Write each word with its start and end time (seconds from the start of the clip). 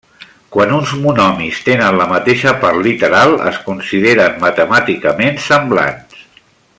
Quan 0.53 0.71
uns 0.77 0.93
monomis 1.01 1.59
tenen 1.67 1.99
la 1.99 2.07
mateixa 2.13 2.55
part 2.65 2.81
literal 2.89 3.37
es 3.53 3.61
consideren 3.69 4.43
matemàticament 4.49 5.43
semblants. 5.53 6.25